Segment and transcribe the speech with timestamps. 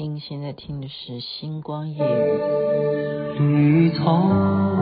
[0.00, 1.98] 您现在听的是《星光夜雨》。
[3.36, 4.77] 绿草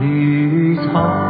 [0.00, 1.27] 绿草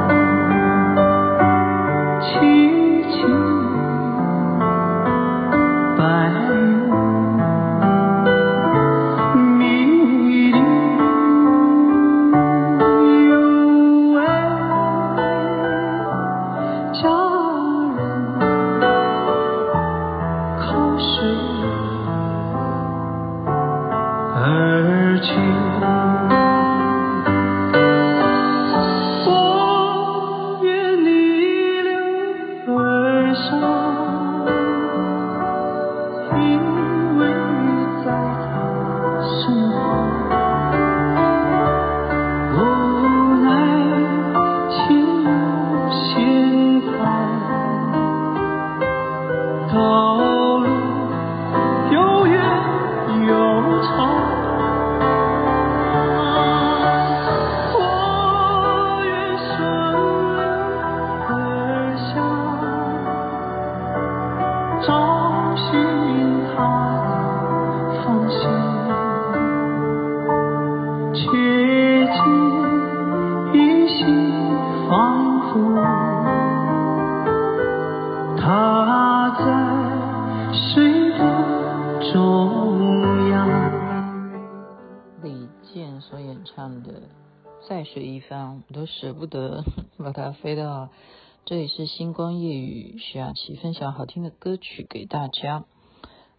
[91.49, 95.65] 这里是星光夜语，徐雅琪分享好听的歌曲给大家。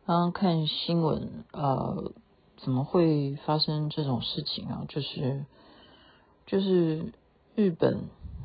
[0.06, 2.14] 刚刚看新闻，呃，
[2.58, 4.86] 怎么会发生这种事情啊？
[4.88, 5.48] 就是
[6.46, 7.12] 就是
[7.56, 8.04] 日本，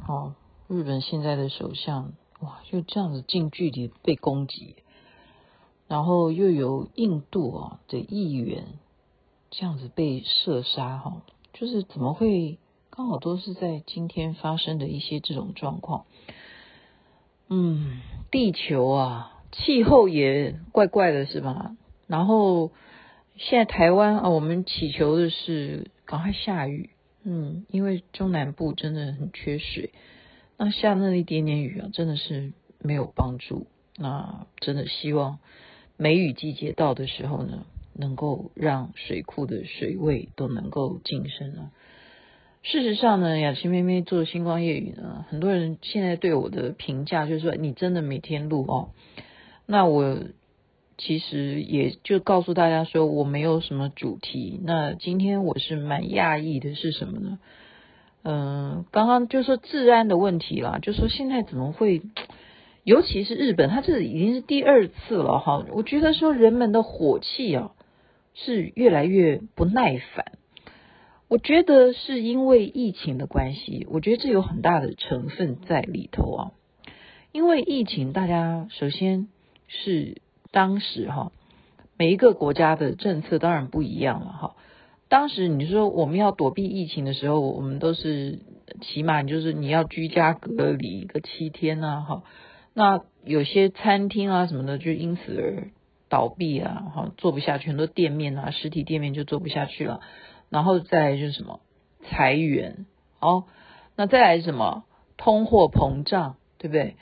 [0.09, 0.37] 哦，
[0.67, 4.77] 日本现在的首相，哇，就这样子近距离被攻击，
[5.87, 8.79] 然后又有印度啊的议员
[9.51, 11.21] 这样子被射杀，哈，
[11.53, 12.59] 就是怎么会？
[12.89, 16.07] 刚好都是在今天发生的一些这种状况，
[17.49, 18.01] 嗯，
[18.31, 21.77] 地球啊，气候也怪怪的，是吧？
[22.07, 22.73] 然后
[23.37, 26.91] 现在台湾啊，我们祈求的是赶快下雨，
[27.25, 29.91] 嗯，因为中南部真的很缺水，
[30.57, 33.67] 那下那一点点雨啊，真的是没有帮助。
[33.97, 35.39] 那真的希望
[35.97, 41.71] 梅雨季节到的时候呢，能够让水库的水位都能够晋升啊。
[42.65, 48.89] 事实上呢，雅琪妹妹做星光夜语呢，很多人现在对我的评价就是说，你真的每天录哦。
[49.67, 50.17] 那我
[50.97, 54.59] 其实也就告诉大家说，我没有什么主题。
[54.65, 57.39] 那今天我是蛮讶异的，是什么呢？
[58.23, 62.01] 嗯、刚刚就说治安的问题啦，就说现在怎么会，
[62.83, 65.67] 尤其是日本，它这已经是第二次了哈。
[65.71, 67.73] 我觉得说人们的火气啊，
[68.33, 70.33] 是越来越不耐烦。
[71.29, 76.53] 我觉得是因为疫情的关系，我觉得这有很大的成分在里头啊。
[77.33, 79.29] 因为疫情，大家首先
[79.67, 80.21] 是
[80.53, 81.33] 当时哈，
[81.99, 84.57] 每一个国家的政策当然不一样了哈。
[85.09, 88.39] 当时你说我们要躲避疫情的时候，我们都是
[88.83, 92.23] 起码就是你要居家隔离个七天呐哈。
[92.73, 95.71] 那有些餐厅啊什么的就因此而
[96.09, 100.01] 倒闭啊，哈，做不下去，很多店面啊，实体店面就做不下去了。
[100.55, 101.59] 然后再来就是什么
[102.05, 102.87] 裁员，
[103.19, 103.47] 哦，
[103.97, 104.85] 那再来什么
[105.17, 106.95] 通货膨胀，对不对？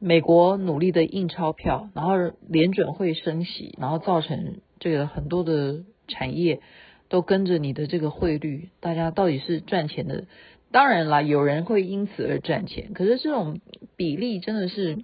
[0.00, 2.16] 美国努力的印钞票，然后
[2.48, 6.60] 联准会升息，然后造成这个很多的产业
[7.08, 10.24] 都跟着你的这个汇率，大家到底是赚钱的？
[10.72, 13.60] 当然啦，有人会因此而赚钱，可是这种
[13.94, 14.98] 比例真的是。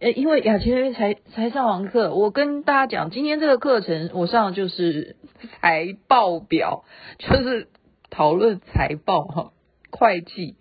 [0.00, 5.16] 诶，因为雅琪才才上完课，我跟大家讲，今天这个课程我上的就是
[5.60, 6.84] 财报表，
[7.18, 7.66] 就是
[8.08, 9.52] 讨论财报哈，
[9.90, 10.54] 会计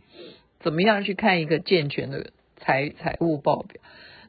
[0.59, 3.79] 怎么样去看一个健全的财财务报表，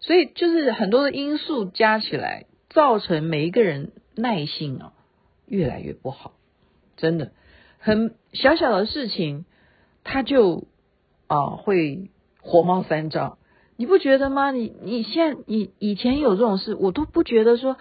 [0.01, 4.93] 所以就是很多的因素加起来，造成每一个人耐性啊
[5.47, 6.35] 越来越不好，
[6.99, 7.33] 真的
[7.79, 9.47] 很小小的事情，
[10.05, 10.65] 他就
[11.29, 12.11] 啊会
[12.43, 13.38] 火冒三丈。
[13.79, 14.51] 你不觉得吗？
[14.51, 17.77] 你你现在你以前有这种事，我都不觉得说，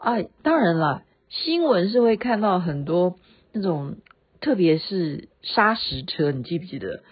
[0.00, 3.14] 啊，当然了，新闻是会看到很多
[3.52, 3.98] 那种，
[4.40, 7.04] 特别是砂石车，你记不记得？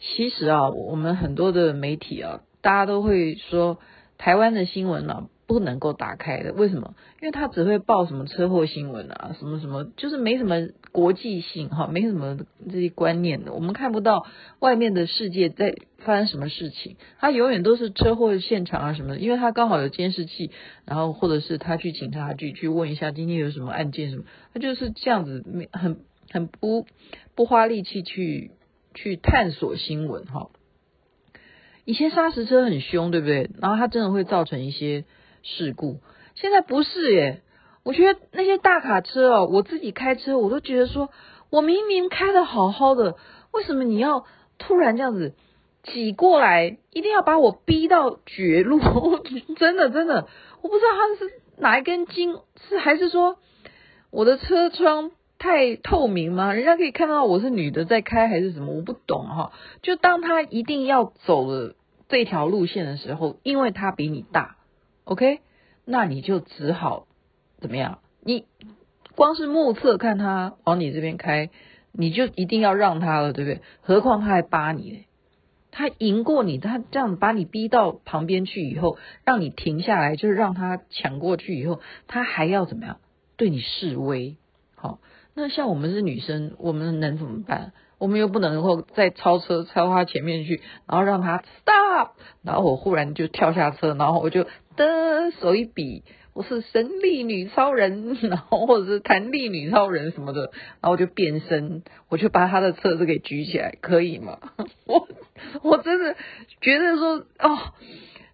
[0.00, 3.78] 其实啊，我们很多的媒体啊，大家都会说
[4.16, 5.28] 台湾的新闻啊。
[5.52, 6.94] 不能够打开的，为什么？
[7.20, 12.38] 因为他只会报什么车祸新闻啊，什么什么，就是没什么国际性哈，没什么
[12.70, 13.52] 这些观念的。
[13.52, 14.26] 我们看不到
[14.60, 20.50] 外面的世界在发生什么事情，他永远都是车祸现场啊什么的，因为他刚好有监视器，
[20.86, 25.98] 然后或者是他去警察局去问一下今天有什么案件什么，他就是这样子，很
[26.30, 26.86] 很不
[27.34, 28.52] 不花力气去
[28.94, 30.48] 去探索新闻哈。
[31.84, 33.50] 以前砂石车很凶，对不对？
[33.60, 35.04] 然后他真的会造成一些。
[35.42, 36.00] 事故
[36.34, 37.42] 现在不是耶，
[37.84, 41.10] 我觉得那些大卡车哦，我自己开车我都觉得说，
[41.50, 43.16] 我明明开的好好的，
[43.52, 44.24] 为什么你要
[44.58, 45.34] 突然这样子
[45.82, 48.80] 挤过来，一定要把我逼到绝路？
[49.58, 50.26] 真的真的，
[50.62, 52.36] 我不知道他是哪一根筋，
[52.68, 53.36] 是还是说
[54.10, 56.52] 我的车窗太透明吗？
[56.54, 58.72] 人家可以看到我是女的在开还是什么？
[58.72, 59.52] 我不懂哈。
[59.82, 61.74] 就当他一定要走了
[62.08, 64.56] 这条路线的时候，因为他比你大。
[65.12, 65.40] OK，
[65.84, 67.06] 那你就只好
[67.60, 67.98] 怎么样？
[68.22, 68.46] 你
[69.14, 71.50] 光是目测看他往你这边开，
[71.92, 73.60] 你就一定要让他了，对不对？
[73.82, 75.04] 何况他还扒你，
[75.70, 82.96] 他赢过你，他这样把你逼到旁边去以后，让你停下来，就是让他抢过去以后，他还要怎么样？
[83.36, 84.38] 对你示威。
[84.74, 84.98] 好，
[85.34, 87.74] 那像我们是女生，我们能怎么办？
[88.02, 92.10] 我们又不能够再超车超他前面去，然后让他 stop，
[92.42, 94.46] 然后我忽然就跳下车，然后我就。
[94.74, 96.02] 的手一比，
[96.32, 100.50] 我是神力女超人，然后或者是弹力女超人什么的，
[100.80, 104.38] 然后我就变身，我就把他的车子给举起来，可以吗？
[104.88, 105.06] 我
[105.62, 106.16] 我真的
[106.62, 107.58] 觉得说，哦，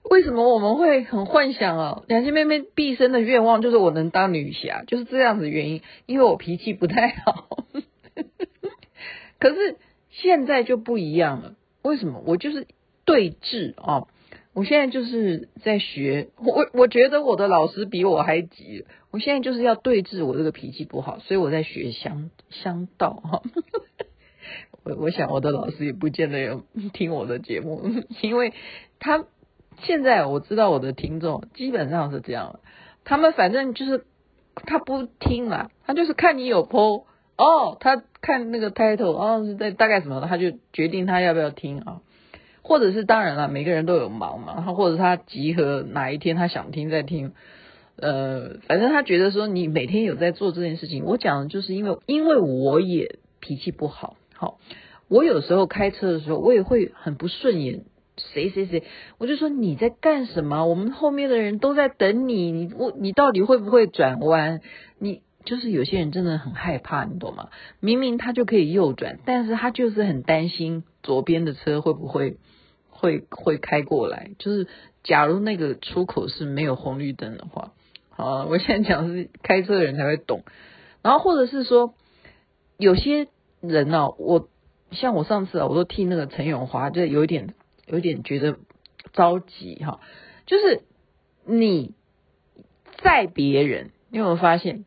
[0.09, 2.03] 为什么我们会很幻想啊？
[2.06, 7.49] 两千妹妹毕生的愿望就是我能当女侠，就是这样子原因，因为我脾气不太好。
[9.38, 9.76] 可是
[10.11, 12.23] 现在就不一样了，为什么？
[12.26, 12.67] 我就是
[13.05, 14.06] 对峙啊。
[14.55, 18.87] 我现在就是在学，我我觉得我的老师比我还急。
[19.12, 23.43] 我现在就是要对峙我这个脾气不好，所以我在学香香道哈。
[24.82, 27.82] 我我想我的老师也不见得有听我的节目，
[28.20, 28.52] 因为
[28.99, 29.26] 他
[29.82, 32.58] 现在我知道我的听众基本上是这样，
[33.05, 34.05] 他们反正就是
[34.55, 37.05] 他不听啦，他就是看你有 po
[37.38, 42.00] 哦，他看那个 title 哦是在大概什么，他就决定他要不要听啊。
[42.61, 47.32] 或者是当然了，每个人都有忙嘛，他或者他集合哪一天他想听再听，
[47.96, 54.58] 呃，反正他觉得说你每天有在做这件事情，我讲的就是因为因为我也脾气不好，好，
[55.08, 57.84] 我有时候开车的时候我也会很不顺眼，
[58.19, 58.82] 谁谁谁，
[59.17, 60.67] 我就说你在干什么？
[60.67, 64.61] 我们后面的人都在等你，你我你到底会不会转弯？
[64.99, 67.48] 你就是有些人真的很害怕，你懂吗？
[67.80, 72.36] 明明他就可以右转，但是他就是很担心左边的车会不会。
[73.00, 74.66] 会会开过来，就是
[75.04, 77.70] 假如那个出口是没有红绿灯的话，
[78.10, 80.42] 好，我现在讲是开车的人才会懂。
[81.00, 81.94] 然后或者是说，
[82.76, 83.28] 有些
[83.60, 84.48] 人呢、啊，我
[84.90, 87.54] 像我上次啊，我都替那个陈永华，就有一点
[87.86, 88.56] 有点觉得
[89.12, 90.00] 着急哈。
[90.46, 90.82] 就是
[91.44, 91.94] 你
[93.00, 94.84] 在别人，你有没有发现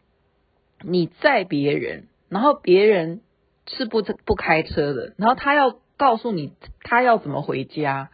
[0.83, 3.21] 你载别人，然后别人
[3.67, 5.79] 是不不开车的，然后他要。
[5.97, 8.09] 告诉你他要怎么回家，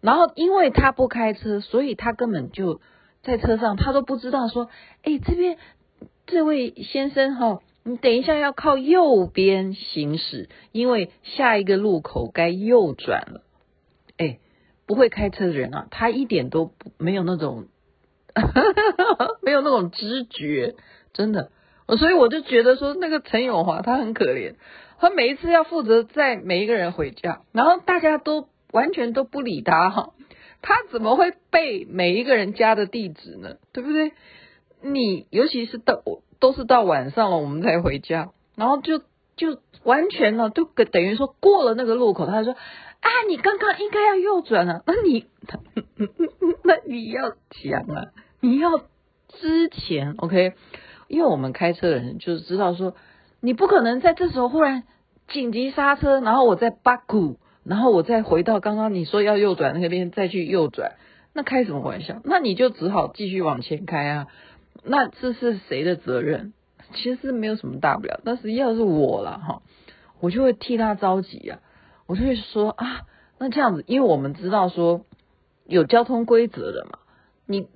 [0.00, 2.80] 然后因为他不开车，所以他根本就
[3.24, 4.70] 在车上，他都不知道说，
[5.02, 5.58] 哎，这边
[6.26, 13.42] 这位先生哈，你等一下要靠右边行驶，因为下一个路口该右转了。
[14.18, 14.38] 哎，
[14.86, 17.66] 不会开车的人啊，他一点都不没有那种，
[19.42, 20.76] 没有那种知觉，
[21.12, 21.50] 真的，
[21.98, 24.54] 所以我就觉得说，那个陈永华他很可怜。
[24.98, 30.14] 他每一次要负责载每一个人回家，然后大家都完全都不理他哈，
[30.62, 33.56] 他怎么会背每一个人家的地址呢？
[33.72, 34.12] 对不对？
[34.80, 36.02] 你尤其是到
[36.40, 38.98] 都是到晚上了，我们才回家，然后就
[39.36, 45.26] 就完全了，都等于说过了那个路口，他说啊，你刚刚应该要右转啊，那你
[46.64, 48.78] 那你要讲啊，你要
[49.28, 50.54] 之前 OK，
[51.08, 52.94] 因为我们开车的人就是知道说。
[53.38, 54.84] 你不可能在这时候忽然
[55.28, 60.94] 紧急刹车，然后我再八股，然后我再回到刚刚你说要右转那个边再去右转，
[61.34, 62.20] 那开什么玩笑？
[62.24, 64.26] 那你就只好继续往前开啊。
[64.82, 66.54] 那这是谁的责任？
[66.94, 68.20] 其实没有什么大不了。
[68.24, 69.62] 但是要是我了哈，
[70.18, 71.60] 我就会替他着急啊。
[72.06, 73.02] 我就会说啊，
[73.38, 75.04] 那这样子，因为我们知道说
[75.66, 76.98] 有交通规则的嘛，
[77.46, 77.68] 你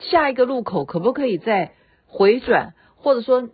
[0.00, 1.72] 下一个路口可不可以再
[2.16, 3.48] 回转，或者说？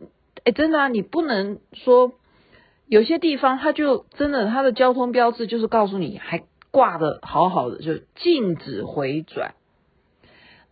[0.44, 2.14] 哎，真的啊，你不能说
[2.86, 6.42] 有些地方它就真的它的交通标志就是告诉你还
[6.72, 9.54] 挂的好好的，就禁止回转。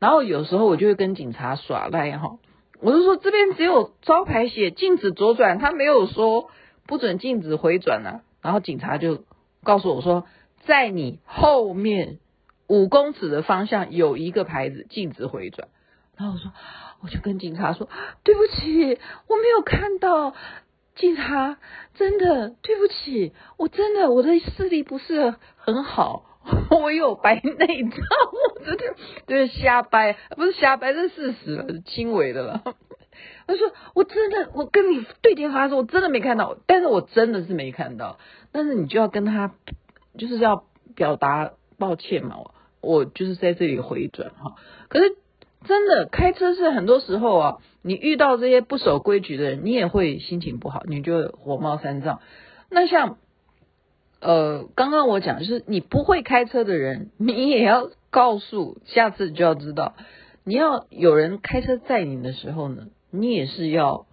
[0.01, 2.39] 然后有时候我就会跟警察耍赖哈，
[2.81, 6.51] 我就说这边只有招牌写禁止左转，他没有说
[6.87, 8.23] 不准禁止回转啊。
[8.43, 9.25] 然后警察就
[9.63, 10.27] 告诉我说，
[10.65, 12.19] 在你后面
[12.67, 15.69] 五公尺的方向有一个牌子禁止回转。
[16.17, 16.51] 然后我说，
[17.03, 17.89] 我就跟警察说，
[18.23, 20.35] 对不起，我没有看到。
[20.97, 21.57] 警察，
[21.95, 26.27] 真的对不起，我真的我的视力不是很好，
[26.79, 27.99] 我有白内障，
[28.59, 28.85] 我真的
[29.25, 32.63] 对瞎掰，不是瞎掰，是事实了，轻微的了。
[33.47, 38.19] 他说我真的，我跟你对电话说，我真的没看到，但是我真的是没看到，
[38.53, 39.55] 但是你就要跟他，
[40.19, 40.65] 就是要
[40.95, 42.53] 表达抱歉嘛，我
[42.83, 44.57] 我就是在这里回转哈，
[44.91, 45.17] 可是。
[45.67, 52.21] 真的开车是很多时候啊，你遇到这些不守规矩的人，你也会心情不好，你就火冒三丈。
[52.71, 53.19] 那像
[54.21, 59.95] 呃，刚刚我讲就是你不会开车的人，你也要告诉，下次就要知道，
[60.45, 64.07] 你要有人开车载你的时候呢，你也是要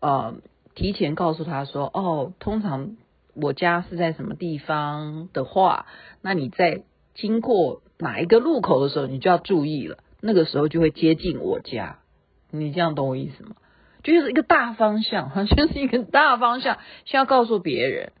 [0.00, 0.36] 呃
[0.74, 2.96] 提前告诉他说，哦，通常
[3.34, 5.86] 我家是在什么地方的话，
[6.22, 6.82] 那你在
[7.14, 9.98] 经过哪一个路口的时候，你就要注意了。
[10.24, 11.98] 那个时候就会接近我家，
[12.52, 13.56] 你这样懂我意思吗？
[14.04, 18.12] 就是一个大方向， 好像是一个大方向，先要告诉别人，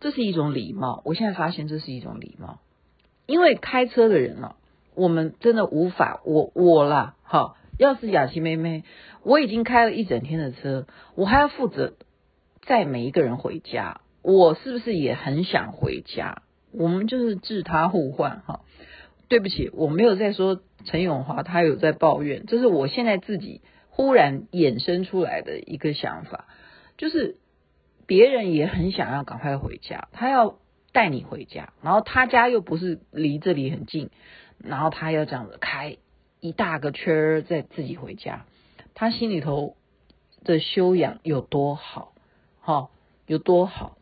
[0.00, 1.02] 这是一种礼貌。
[1.04, 2.60] 我现在发现这是一种礼貌，
[3.26, 4.54] 因为开车的人呢，
[4.94, 8.84] 我们真的无法，我我啦，哈，要是雅琪妹妹，
[9.22, 11.92] 我已经开了一整天的车，我还要负责
[12.62, 16.42] 载每一个人回家，我是不是也很想回家？
[16.72, 18.60] 我们就是置他互换，哈。
[19.30, 26.48] 对不起，我没有在说陈永华，他有在抱怨，这是我现在自己忽然衍生出来的一个想法，
[26.98, 27.36] 就是
[28.08, 30.58] 别人也很想要赶快回家，他要
[30.90, 34.10] 带你回家，然后他家又不是离这里很近，
[34.58, 35.96] 然后他要这样子开
[36.40, 38.46] 一大个圈儿再自己回家，
[38.94, 39.76] 他心里头
[40.42, 42.14] 的修养有多好，
[42.60, 42.88] 哈，
[43.28, 43.96] 有多好，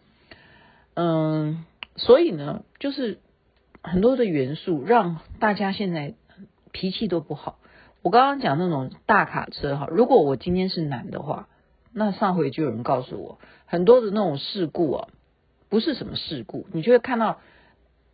[0.94, 1.66] 嗯，
[1.96, 3.18] 所以呢，就是。
[3.82, 6.14] 很多的元素让大家现在
[6.72, 7.58] 脾气都不好。
[8.02, 11.48] 我刚刚讲那种大卡车哈，如果我今天是男的话，
[11.92, 15.08] 那上回就有人告诉我，很多的那种事故啊，
[15.68, 17.40] 不是什么事故，你就会看到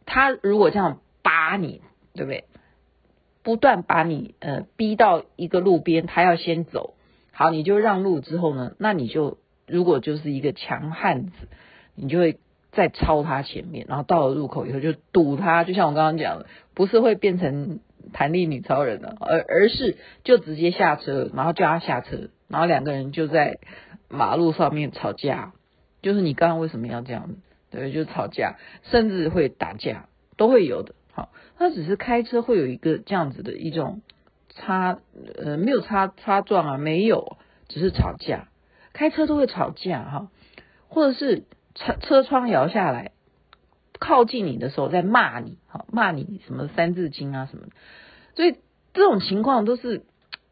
[0.06, 1.83] 他如果这样扒你，
[2.14, 2.44] 对不对？
[3.42, 6.94] 不断把你呃逼到一个路边，他要先走，
[7.33, 11.33] 好，你就让路之后呢，那你就如果就是一个强汉子，
[11.94, 12.38] 你就会。
[12.74, 17.80] 再超他前面，然后到了入口以后就堵他，就像我刚刚讲的，不是会变成
[18.12, 23.58] 弹力女超人的，而而是就直接下车，然后叫他下车，然后两个人就在
[24.08, 25.52] 马路上面吵架，
[26.02, 27.30] 就是你刚刚为什么要这样？
[27.70, 30.94] 对，就吵架，甚至会打架，都会有的。
[31.12, 34.02] 好，他只是开车会有一个这样子的一种
[34.50, 34.98] 擦，
[35.36, 37.38] 呃，没有擦擦撞啊，没有，
[37.68, 38.48] 只是吵架，
[38.92, 40.28] 开车都会吵架哈，
[40.88, 41.44] 或者是。
[41.74, 43.10] 车车窗摇下来，
[43.98, 47.72] 靠近你的时候在骂你，好骂你什么三字经啊什么的，
[48.36, 48.56] 所以
[48.92, 50.04] 这种情况都是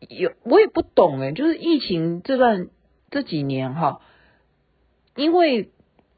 [0.09, 2.69] 有，我也不懂诶，就是疫情这段
[3.11, 4.01] 这几年哈，
[5.15, 5.71] 因为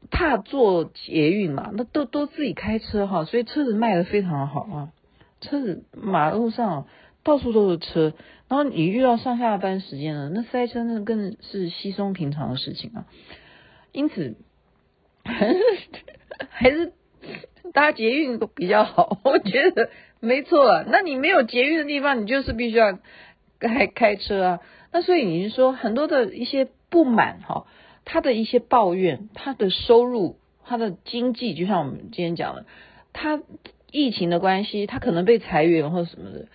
[0.09, 4.89] 怕坐捷运嘛，那都都自己开车哈，所以车子卖的非常好啊，
[5.39, 6.87] 车子马路上
[7.23, 8.13] 到处都是车，
[8.47, 13.05] 然后你遇到上下班时间了，那塞车那更是稀松平常的事情啊，
[13.91, 14.35] 因此。
[15.25, 15.59] 还 是
[16.49, 16.93] 还是
[17.73, 19.89] 搭捷运都比较好，我觉得
[20.19, 20.85] 没错啊。
[20.87, 22.99] 那你没有捷运的地方，你就是必须要
[23.59, 24.59] 开开车啊。
[24.91, 27.65] 那所以你是说很多的一些不满哈，
[28.05, 32.65] 他的一些抱怨，他的收入，他的经济，就像我们今天讲的，
[33.11, 33.41] 他
[33.91, 36.47] 疫情的关系，他可能被裁员或者什么的，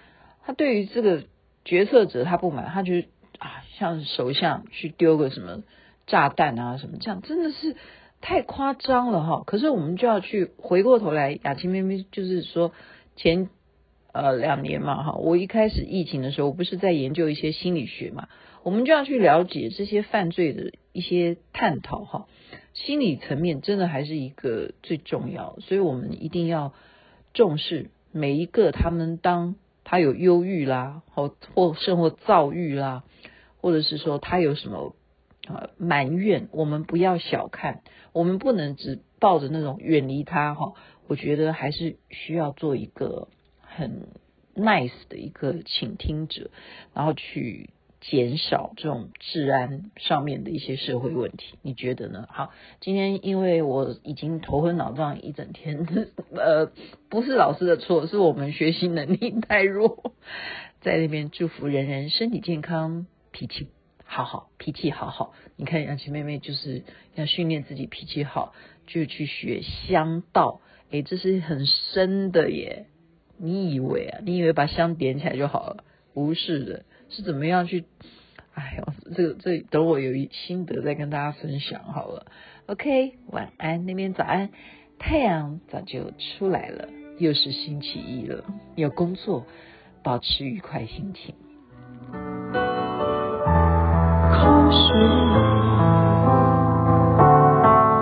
[0.44, 1.24] 他对于这个
[1.64, 2.94] 决策者他不满，他就
[3.38, 5.64] 啊，像首相去丢个什么
[6.06, 7.76] 炸弹啊什么这样，真的是。
[8.20, 9.42] 太夸张了哈！
[9.46, 12.72] 可是我们就要去回过头来，雅琪妹妹就是说
[13.16, 13.48] 前
[14.12, 18.28] 呃两年嘛哈，我一开始疫情的时候，我不是在研究一些心理学嘛，
[18.62, 22.26] 我们就要去了解这些犯罪的一些探讨哈，
[22.74, 26.74] 心理层面真的还是一个最重要，所以我们一定要
[27.32, 33.02] 重视每一个他们当他有忧郁啦，或或生活躁郁啦，
[33.60, 34.94] 或者是说他有什么。
[35.78, 40.72] 埋怨我们不要小看，我们不能只抱着那种远离他哈。
[41.06, 43.28] 我觉得还是需要做一个
[43.60, 44.08] 很
[44.54, 46.50] nice 的一个倾听者，
[46.94, 52.26] 然后去减少这种治安上面的一些社会问题，你觉得呢？
[52.30, 55.86] 好，今天因为我已经头昏脑胀一整天，
[56.34, 56.70] 呃，
[57.08, 60.14] 不是老师的错，是我们学习能力太弱，
[60.80, 63.68] 在那边祝福人人身体健康，脾气
[64.12, 65.32] 好好，脾气好好。
[65.54, 66.82] 你看杨琪妹妹就是
[67.14, 68.52] 要训练自己脾气好，
[68.88, 72.86] 就去学香道，诶，这是很深的耶。
[73.38, 74.18] 你以为啊？
[74.24, 75.84] 你以为把香点起来就好了？
[76.12, 76.84] 不是的。
[77.08, 77.84] 是怎么样去？
[78.52, 82.26] 哎呦，这个这、等我有一心得再跟大家分享好了。
[82.66, 84.50] OK，晚安，那边早安，
[84.98, 86.88] 太阳早就出来了，
[87.20, 88.44] 又是星期一了。
[88.74, 89.46] 有工作，
[90.02, 91.36] 保持愉快心情。
[94.70, 94.96] 口水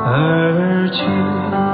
[0.04, 1.67] 而去。